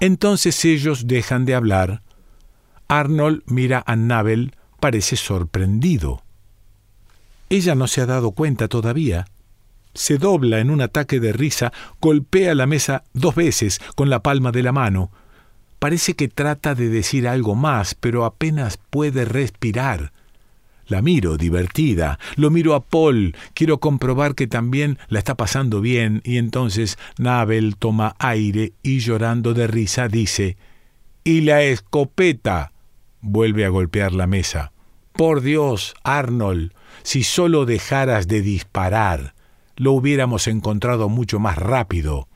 Entonces 0.00 0.62
ellos 0.64 1.06
dejan 1.06 1.46
de 1.46 1.54
hablar. 1.54 2.02
Arnold 2.88 3.42
mira 3.46 3.82
a 3.86 3.96
Nabel, 3.96 4.54
parece 4.80 5.16
sorprendido. 5.16 6.22
Ella 7.52 7.74
no 7.74 7.86
se 7.86 8.00
ha 8.00 8.06
dado 8.06 8.32
cuenta 8.32 8.66
todavía. 8.66 9.26
Se 9.94 10.16
dobla 10.16 10.60
en 10.60 10.70
un 10.70 10.80
ataque 10.80 11.20
de 11.20 11.32
risa, 11.32 11.72
golpea 12.00 12.54
la 12.54 12.66
mesa 12.66 13.04
dos 13.12 13.34
veces 13.34 13.78
con 13.94 14.08
la 14.08 14.22
palma 14.22 14.52
de 14.52 14.62
la 14.62 14.72
mano, 14.72 15.10
Parece 15.82 16.14
que 16.14 16.28
trata 16.28 16.76
de 16.76 16.88
decir 16.88 17.26
algo 17.26 17.56
más, 17.56 17.96
pero 17.96 18.24
apenas 18.24 18.76
puede 18.76 19.24
respirar. 19.24 20.12
La 20.86 21.02
miro 21.02 21.36
divertida, 21.36 22.20
lo 22.36 22.50
miro 22.52 22.76
a 22.76 22.84
Paul, 22.84 23.34
quiero 23.52 23.80
comprobar 23.80 24.36
que 24.36 24.46
también 24.46 25.00
la 25.08 25.18
está 25.18 25.34
pasando 25.34 25.80
bien, 25.80 26.22
y 26.24 26.36
entonces 26.36 26.98
Nabel 27.18 27.74
toma 27.76 28.14
aire 28.20 28.74
y 28.84 29.00
llorando 29.00 29.54
de 29.54 29.66
risa 29.66 30.06
dice 30.06 30.56
¿Y 31.24 31.40
la 31.40 31.64
escopeta? 31.64 32.70
vuelve 33.20 33.64
a 33.64 33.68
golpear 33.68 34.12
la 34.12 34.28
mesa. 34.28 34.70
Por 35.14 35.40
Dios, 35.40 35.96
Arnold, 36.04 36.72
si 37.02 37.22
solo 37.22 37.64
dejaras 37.64 38.28
de 38.28 38.42
disparar, 38.42 39.34
lo 39.76 39.92
hubiéramos 39.92 40.46
encontrado 40.46 41.08
mucho 41.08 41.38
más 41.38 41.56
rápido. 41.56 42.28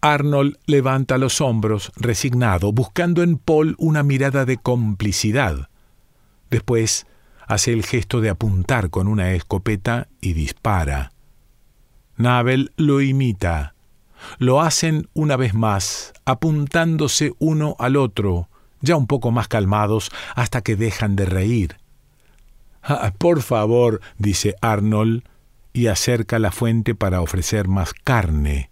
Arnold 0.00 0.58
levanta 0.66 1.16
los 1.16 1.40
hombros, 1.40 1.90
resignado, 1.96 2.72
buscando 2.72 3.22
en 3.22 3.38
Paul 3.38 3.74
una 3.78 4.02
mirada 4.02 4.44
de 4.44 4.58
complicidad. 4.58 5.70
Después 6.50 7.06
hace 7.46 7.72
el 7.72 7.84
gesto 7.84 8.20
de 8.20 8.28
apuntar 8.28 8.90
con 8.90 9.08
una 9.08 9.32
escopeta 9.32 10.08
y 10.20 10.34
dispara. 10.34 11.12
Nabel 12.16 12.72
lo 12.76 13.00
imita. 13.00 13.74
Lo 14.38 14.60
hacen 14.60 15.08
una 15.14 15.36
vez 15.36 15.54
más, 15.54 16.12
apuntándose 16.24 17.32
uno 17.38 17.76
al 17.78 17.96
otro, 17.96 18.48
ya 18.80 18.96
un 18.96 19.06
poco 19.06 19.30
más 19.30 19.48
calmados, 19.48 20.10
hasta 20.34 20.60
que 20.60 20.76
dejan 20.76 21.16
de 21.16 21.26
reír. 21.26 21.76
Ah, 22.86 23.14
por 23.16 23.40
favor, 23.40 24.02
dice 24.18 24.56
Arnold, 24.60 25.24
y 25.72 25.86
acerca 25.86 26.38
la 26.38 26.52
fuente 26.52 26.94
para 26.94 27.22
ofrecer 27.22 27.66
más 27.66 27.94
carne. 27.94 28.70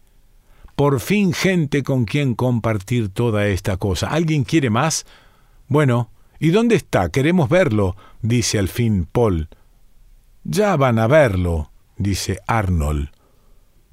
Por 0.77 1.01
fin 1.01 1.33
gente 1.33 1.83
con 1.83 2.05
quien 2.05 2.35
compartir 2.35 3.09
toda 3.09 3.47
esta 3.47 3.79
cosa. 3.79 4.09
¿Alguien 4.09 4.45
quiere 4.45 4.69
más? 4.69 5.07
Bueno, 5.67 6.11
¿y 6.39 6.51
dónde 6.51 6.77
está? 6.77 7.09
Queremos 7.09 7.49
verlo, 7.49 7.97
dice 8.21 8.59
al 8.59 8.69
fin 8.69 9.09
Paul. 9.11 9.49
Ya 10.45 10.77
van 10.77 10.99
a 10.99 11.07
verlo, 11.07 11.71
dice 11.97 12.39
Arnold. 12.47 13.11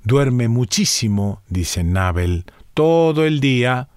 Duerme 0.03 0.49
muchísimo, 0.49 1.41
dice 1.47 1.83
Nabel, 1.83 2.45
todo 2.73 3.25
el 3.25 3.39
día. 3.39 3.87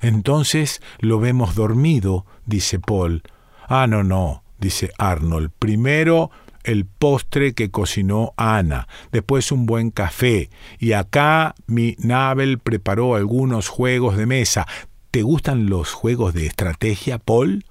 Entonces 0.00 0.80
lo 1.00 1.20
vemos 1.20 1.54
dormido, 1.54 2.24
dice 2.46 2.78
Paul. 2.78 3.22
Ah, 3.68 3.86
no, 3.86 4.02
no, 4.02 4.42
dice 4.60 4.92
Arnold. 4.98 5.50
Primero 5.58 6.30
el 6.64 6.84
postre 6.84 7.54
que 7.54 7.70
cocinó 7.70 8.34
Ana, 8.36 8.86
después 9.12 9.50
un 9.50 9.66
buen 9.66 9.90
café, 9.90 10.50
y 10.78 10.92
acá 10.92 11.54
mi 11.66 11.96
Nabel 11.98 12.58
preparó 12.58 13.14
algunos 13.14 13.68
juegos 13.68 14.16
de 14.16 14.26
mesa. 14.26 14.66
¿Te 15.10 15.22
gustan 15.22 15.68
los 15.68 15.92
juegos 15.92 16.34
de 16.34 16.46
estrategia, 16.46 17.18
Paul? 17.18 17.64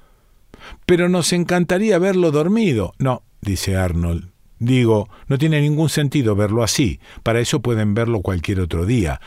Pero 0.86 1.08
nos 1.08 1.32
encantaría 1.32 1.98
verlo 2.00 2.32
dormido. 2.32 2.94
No, 2.98 3.24
dice 3.42 3.78
Arnold. 3.78 4.32
Digo, 4.60 5.08
no 5.28 5.38
tiene 5.38 5.62
ningún 5.62 5.88
sentido 5.88 6.36
verlo 6.36 6.64
así. 6.64 7.00
Para 7.24 7.40
eso 7.40 7.62
pueden 7.62 7.94
verlo 7.94 8.22
cualquier 8.22 8.60
otro 8.60 8.86
día. 8.86 9.22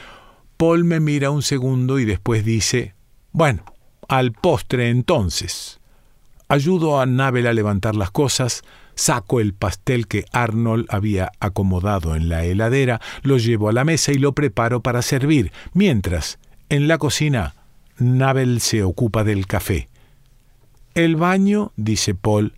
Paul 0.58 0.84
me 0.84 1.00
mira 1.00 1.30
un 1.30 1.42
segundo 1.42 1.98
y 1.98 2.04
después 2.04 2.44
dice, 2.44 2.94
bueno, 3.32 3.64
al 4.08 4.32
postre 4.32 4.90
entonces. 4.90 5.80
Ayudo 6.52 7.00
a 7.00 7.06
Nabel 7.06 7.46
a 7.46 7.54
levantar 7.54 7.96
las 7.96 8.10
cosas, 8.10 8.62
Saco 8.94 9.40
el 9.40 9.54
pastel 9.54 10.06
que 10.06 10.26
Arnold 10.32 10.84
había 10.90 11.32
acomodado 11.40 12.14
en 12.14 12.28
la 12.28 12.44
heladera, 12.44 13.00
lo 13.22 13.38
llevo 13.38 13.70
a 13.70 13.72
la 13.72 13.84
mesa 13.84 14.12
y 14.12 14.16
lo 14.16 14.34
preparo 14.34 14.82
para 14.82 15.00
servir, 15.00 15.50
mientras, 15.72 16.38
en 16.68 16.88
la 16.88 16.98
cocina, 16.98 17.54
Nabel 17.96 18.60
se 18.60 18.82
ocupa 18.82 19.24
del 19.24 19.46
café. 19.46 19.88
El 20.92 21.16
baño, 21.16 21.72
dice 21.76 22.14
Paul, 22.14 22.52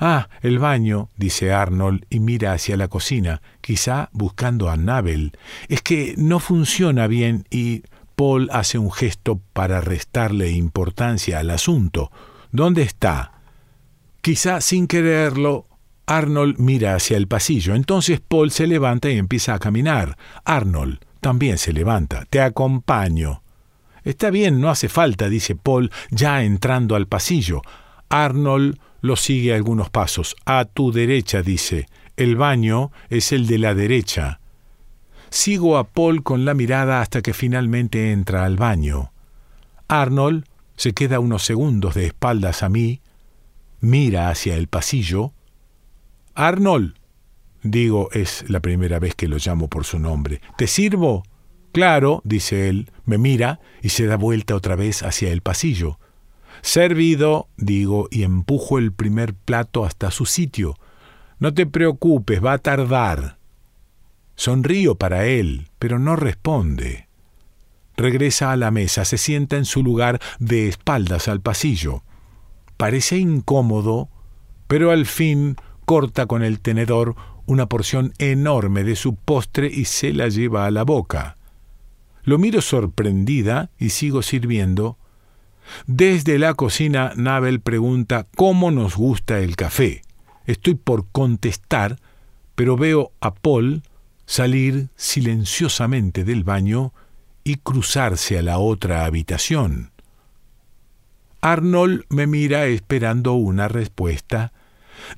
Ah, 0.00 0.30
el 0.40 0.58
baño, 0.58 1.10
dice 1.18 1.52
Arnold 1.52 2.06
y 2.08 2.20
mira 2.20 2.54
hacia 2.54 2.78
la 2.78 2.88
cocina, 2.88 3.42
quizá 3.60 4.08
buscando 4.12 4.70
a 4.70 4.78
Nabel. 4.78 5.32
Es 5.68 5.82
que 5.82 6.14
no 6.16 6.40
funciona 6.40 7.08
bien 7.08 7.44
y 7.50 7.82
Paul 8.16 8.48
hace 8.52 8.78
un 8.78 8.90
gesto 8.90 9.38
para 9.52 9.82
restarle 9.82 10.50
importancia 10.52 11.40
al 11.40 11.50
asunto. 11.50 12.10
¿Dónde 12.50 12.80
está? 12.80 13.33
Quizá 14.24 14.62
sin 14.62 14.86
quererlo, 14.86 15.66
Arnold 16.06 16.58
mira 16.58 16.94
hacia 16.94 17.18
el 17.18 17.28
pasillo. 17.28 17.74
Entonces 17.74 18.22
Paul 18.26 18.50
se 18.50 18.66
levanta 18.66 19.10
y 19.10 19.18
empieza 19.18 19.52
a 19.52 19.58
caminar. 19.58 20.16
Arnold 20.46 20.98
también 21.20 21.58
se 21.58 21.74
levanta. 21.74 22.24
Te 22.30 22.40
acompaño. 22.40 23.42
Está 24.02 24.30
bien, 24.30 24.62
no 24.62 24.70
hace 24.70 24.88
falta, 24.88 25.28
dice 25.28 25.56
Paul, 25.56 25.90
ya 26.08 26.42
entrando 26.42 26.96
al 26.96 27.06
pasillo. 27.06 27.60
Arnold 28.08 28.78
lo 29.02 29.16
sigue 29.16 29.52
algunos 29.52 29.90
pasos. 29.90 30.36
A 30.46 30.64
tu 30.64 30.90
derecha, 30.90 31.42
dice. 31.42 31.86
El 32.16 32.36
baño 32.36 32.92
es 33.10 33.30
el 33.30 33.46
de 33.46 33.58
la 33.58 33.74
derecha. 33.74 34.40
Sigo 35.28 35.76
a 35.76 35.84
Paul 35.84 36.22
con 36.22 36.46
la 36.46 36.54
mirada 36.54 37.02
hasta 37.02 37.20
que 37.20 37.34
finalmente 37.34 38.10
entra 38.10 38.46
al 38.46 38.56
baño. 38.56 39.12
Arnold 39.86 40.46
se 40.76 40.94
queda 40.94 41.20
unos 41.20 41.42
segundos 41.42 41.92
de 41.94 42.06
espaldas 42.06 42.62
a 42.62 42.70
mí, 42.70 43.02
mira 43.84 44.30
hacia 44.30 44.56
el 44.56 44.66
pasillo. 44.66 45.32
Arnold, 46.34 46.94
digo, 47.62 48.08
es 48.12 48.44
la 48.48 48.60
primera 48.60 48.98
vez 48.98 49.14
que 49.14 49.28
lo 49.28 49.36
llamo 49.36 49.68
por 49.68 49.84
su 49.84 49.98
nombre. 49.98 50.40
¿Te 50.56 50.66
sirvo? 50.66 51.22
Claro, 51.72 52.20
dice 52.24 52.68
él, 52.68 52.90
me 53.04 53.18
mira 53.18 53.60
y 53.82 53.90
se 53.90 54.06
da 54.06 54.16
vuelta 54.16 54.54
otra 54.54 54.76
vez 54.76 55.02
hacia 55.02 55.30
el 55.30 55.42
pasillo. 55.42 55.98
Servido, 56.62 57.48
digo, 57.56 58.08
y 58.10 58.22
empujo 58.22 58.78
el 58.78 58.92
primer 58.92 59.34
plato 59.34 59.84
hasta 59.84 60.10
su 60.10 60.24
sitio. 60.24 60.78
No 61.38 61.52
te 61.52 61.66
preocupes, 61.66 62.42
va 62.42 62.54
a 62.54 62.58
tardar. 62.58 63.38
Sonrío 64.36 64.94
para 64.94 65.26
él, 65.26 65.68
pero 65.78 65.98
no 65.98 66.16
responde. 66.16 67.08
Regresa 67.96 68.50
a 68.50 68.56
la 68.56 68.70
mesa, 68.70 69.04
se 69.04 69.18
sienta 69.18 69.56
en 69.56 69.64
su 69.64 69.82
lugar 69.82 70.20
de 70.38 70.68
espaldas 70.68 71.28
al 71.28 71.40
pasillo. 71.40 72.02
Parece 72.76 73.18
incómodo, 73.18 74.08
pero 74.66 74.90
al 74.90 75.06
fin 75.06 75.56
corta 75.84 76.26
con 76.26 76.42
el 76.42 76.60
tenedor 76.60 77.14
una 77.46 77.66
porción 77.66 78.12
enorme 78.18 78.84
de 78.84 78.96
su 78.96 79.16
postre 79.16 79.70
y 79.72 79.84
se 79.84 80.12
la 80.12 80.28
lleva 80.28 80.66
a 80.66 80.70
la 80.70 80.82
boca. 80.82 81.36
Lo 82.22 82.38
miro 82.38 82.62
sorprendida 82.62 83.70
y 83.78 83.90
sigo 83.90 84.22
sirviendo. 84.22 84.98
Desde 85.86 86.38
la 86.38 86.54
cocina, 86.54 87.12
Nabel 87.16 87.60
pregunta 87.60 88.26
cómo 88.34 88.70
nos 88.70 88.96
gusta 88.96 89.40
el 89.40 89.56
café. 89.56 90.02
Estoy 90.46 90.74
por 90.74 91.06
contestar, 91.10 91.98
pero 92.54 92.76
veo 92.76 93.12
a 93.20 93.34
Paul 93.34 93.82
salir 94.26 94.88
silenciosamente 94.96 96.24
del 96.24 96.44
baño 96.44 96.92
y 97.44 97.56
cruzarse 97.56 98.38
a 98.38 98.42
la 98.42 98.58
otra 98.58 99.04
habitación. 99.04 99.93
Arnold 101.44 102.06
me 102.08 102.26
mira 102.26 102.64
esperando 102.64 103.34
una 103.34 103.68
respuesta. 103.68 104.54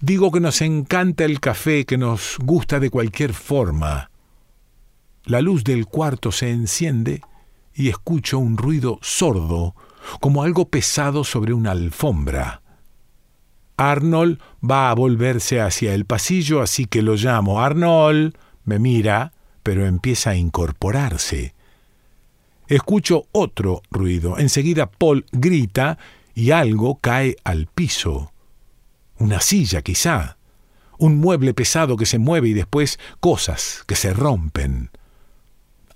Digo 0.00 0.33
que 0.33 0.40
nos 0.40 0.61
encanta 0.61 1.25
el 1.25 1.38
café, 1.38 1.87
que 1.87 1.99
nos 1.99 2.38
gusta 2.42 2.80
de 2.80 2.90
cualquier 2.90 3.33
forma. 3.33 4.11
La 5.25 5.40
luz 5.40 5.62
del 5.62 5.87
cuarto 5.87 6.33
se 6.33 6.50
enciende 6.50 7.21
y 7.75 7.90
escucho 7.90 8.40
un 8.40 8.56
ruido 8.56 8.99
sordo, 9.02 9.76
como 10.21 10.42
algo 10.42 10.68
pesado 10.68 11.23
sobre 11.23 11.52
una 11.52 11.71
alfombra. 11.71 12.61
Arnold 13.76 14.40
va 14.68 14.90
a 14.90 14.95
volverse 14.97 15.61
hacia 15.61 15.95
el 15.95 16.06
pasillo, 16.06 16.61
así 16.61 16.87
que 16.87 17.02
lo 17.02 17.14
llamo. 17.14 17.62
Arnold. 17.62 18.37
Me 18.64 18.80
mira, 18.80 19.33
pero 19.62 19.86
empieza 19.86 20.30
a 20.30 20.36
incorporarse. 20.36 21.54
Escucho 22.69 23.26
otro 23.33 23.83
ruido. 23.91 24.39
Enseguida 24.39 24.87
Paul 24.87 25.25
grita 25.33 25.99
y 26.35 26.50
algo 26.50 26.99
cae 26.99 27.37
al 27.45 27.67
piso. 27.67 28.33
Una 29.19 29.41
silla, 29.41 29.83
quizá. 29.83 30.37
Un 30.99 31.19
mueble 31.19 31.55
pesado 31.55 31.97
que 31.97 32.07
se 32.07 32.19
mueve 32.19 32.49
y 32.49 32.52
después 32.55 32.99
cosas 33.21 33.85
que 33.87 33.97
se 33.97 34.13
rompen. 34.13 34.91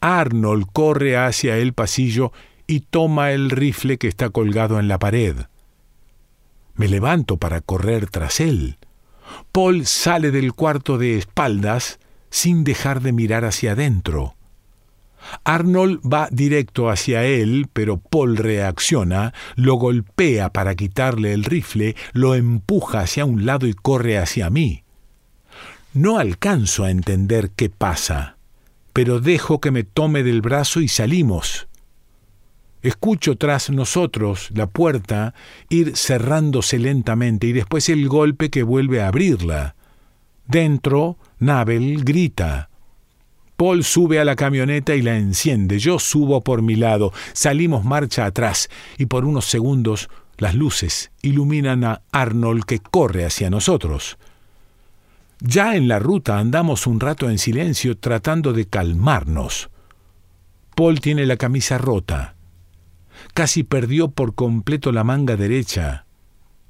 Arnold 0.00 0.66
corre 0.72 1.16
hacia 1.16 1.56
el 1.56 1.74
pasillo 1.74 2.32
y 2.66 2.80
toma 2.80 3.32
el 3.32 3.50
rifle 3.50 3.98
que 3.98 4.08
está 4.08 4.30
colgado 4.30 4.78
en 4.78 4.88
la 4.88 4.98
pared. 4.98 5.36
Me 6.74 6.88
levanto 6.88 7.36
para 7.36 7.60
correr 7.60 8.08
tras 8.08 8.40
él. 8.40 8.78
Paul 9.52 9.86
sale 9.86 10.30
del 10.30 10.54
cuarto 10.54 10.96
de 10.96 11.18
espaldas 11.18 11.98
sin 12.30 12.64
dejar 12.64 13.00
de 13.02 13.12
mirar 13.12 13.44
hacia 13.44 13.72
adentro. 13.72 14.34
Arnold 15.44 16.00
va 16.00 16.28
directo 16.30 16.90
hacia 16.90 17.24
él, 17.24 17.68
pero 17.72 17.98
Paul 17.98 18.36
reacciona, 18.36 19.32
lo 19.56 19.74
golpea 19.74 20.50
para 20.52 20.74
quitarle 20.74 21.32
el 21.32 21.44
rifle, 21.44 21.96
lo 22.12 22.34
empuja 22.34 23.00
hacia 23.00 23.24
un 23.24 23.46
lado 23.46 23.66
y 23.66 23.74
corre 23.74 24.18
hacia 24.18 24.50
mí. 24.50 24.84
No 25.92 26.18
alcanzo 26.18 26.84
a 26.84 26.90
entender 26.90 27.50
qué 27.50 27.68
pasa, 27.68 28.36
pero 28.92 29.20
dejo 29.20 29.60
que 29.60 29.70
me 29.70 29.84
tome 29.84 30.22
del 30.22 30.40
brazo 30.40 30.80
y 30.80 30.88
salimos. 30.88 31.68
Escucho 32.82 33.36
tras 33.36 33.68
nosotros 33.70 34.48
la 34.54 34.66
puerta 34.66 35.34
ir 35.68 35.96
cerrándose 35.96 36.78
lentamente 36.78 37.46
y 37.46 37.52
después 37.52 37.88
el 37.88 38.08
golpe 38.08 38.50
que 38.50 38.62
vuelve 38.62 39.02
a 39.02 39.08
abrirla. 39.08 39.74
Dentro, 40.46 41.18
Nabel 41.38 42.04
grita. 42.04 42.69
Paul 43.60 43.84
sube 43.84 44.18
a 44.18 44.24
la 44.24 44.36
camioneta 44.36 44.94
y 44.94 45.02
la 45.02 45.18
enciende. 45.18 45.78
Yo 45.78 45.98
subo 45.98 46.40
por 46.40 46.62
mi 46.62 46.76
lado. 46.76 47.12
Salimos 47.34 47.84
marcha 47.84 48.24
atrás 48.24 48.70
y 48.96 49.04
por 49.04 49.26
unos 49.26 49.44
segundos 49.44 50.08
las 50.38 50.54
luces 50.54 51.10
iluminan 51.20 51.84
a 51.84 52.00
Arnold 52.10 52.64
que 52.64 52.78
corre 52.78 53.26
hacia 53.26 53.50
nosotros. 53.50 54.16
Ya 55.40 55.76
en 55.76 55.88
la 55.88 55.98
ruta 55.98 56.38
andamos 56.38 56.86
un 56.86 57.00
rato 57.00 57.28
en 57.28 57.36
silencio 57.36 57.98
tratando 57.98 58.54
de 58.54 58.64
calmarnos. 58.64 59.68
Paul 60.74 61.02
tiene 61.02 61.26
la 61.26 61.36
camisa 61.36 61.76
rota. 61.76 62.36
Casi 63.34 63.62
perdió 63.62 64.10
por 64.10 64.34
completo 64.34 64.90
la 64.90 65.04
manga 65.04 65.36
derecha 65.36 66.06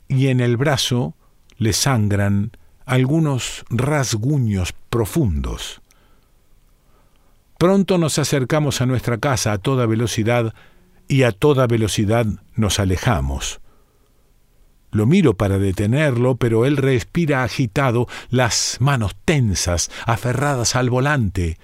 y 0.09 0.27
en 0.27 0.41
el 0.41 0.57
brazo 0.57 1.15
le 1.57 1.73
sangran 1.73 2.51
algunos 2.85 3.65
rasguños 3.71 4.75
profundos. 4.89 5.83
Pronto 7.61 7.99
nos 7.99 8.19
acercamos 8.19 8.81
a 8.81 8.87
nuestra 8.87 9.19
casa 9.19 9.53
a 9.53 9.59
toda 9.59 9.85
velocidad 9.85 10.55
y 11.09 11.25
a 11.25 11.33
toda 11.33 11.67
velocidad 11.67 12.25
nos 12.55 12.81
alejamos. 12.81 13.61
Lo 14.91 15.05
miro 15.05 15.35
para 15.35 15.59
detenerlo, 15.59 16.37
pero 16.37 16.65
él 16.65 16.79
respira 16.79 17.45
agitado, 17.45 18.09
las 18.31 18.79
manos 18.81 19.15
tensas, 19.27 19.91
aferradas 20.07 20.75
al 20.75 20.89
volante. 20.89 21.59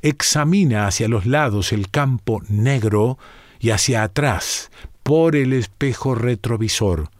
Examina 0.00 0.86
hacia 0.86 1.06
los 1.06 1.26
lados 1.26 1.74
el 1.74 1.90
campo 1.90 2.40
negro 2.48 3.18
y 3.60 3.72
hacia 3.72 4.04
atrás, 4.04 4.70
por 5.02 5.36
el 5.36 5.52
espejo 5.52 6.14
retrovisor. 6.14 7.10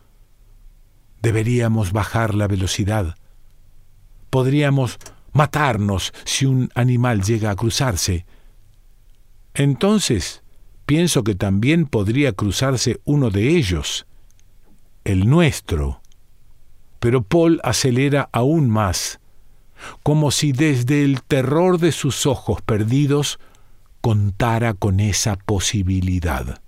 Deberíamos 1.21 1.92
bajar 1.92 2.35
la 2.35 2.49
velocidad 2.49 3.14
podríamos 4.33 4.99
matarnos 5.33 6.12
si 6.25 6.47
un 6.47 6.71
animal 6.75 7.23
llega 7.23 7.51
a 7.51 7.57
cruzarse. 7.57 8.27
Entonces, 9.55 10.42
pienso 10.87 11.25
que 11.25 11.35
también 11.35 11.87
podría 11.87 12.33
cruzarse 12.33 13.01
uno 13.05 13.31
de 13.31 13.49
ellos, 13.57 14.07
el 15.05 15.29
nuestro. 15.29 16.01
Pero 17.01 17.23
Paul 17.23 17.61
acelera 17.64 18.29
aún 18.33 18.71
más, 18.71 19.21
como 20.03 20.31
si 20.31 20.53
desde 20.53 21.05
el 21.05 21.23
terror 21.23 21.79
de 21.79 21.92
sus 21.92 22.27
ojos 22.27 22.62
perdidos 22.62 23.40
contara 24.01 24.75
con 24.75 25.01
esa 25.01 25.37
posibilidad. 25.37 26.61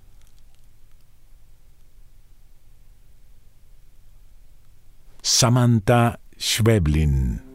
Samantha 5.21 6.19
Schweblin 6.37 7.54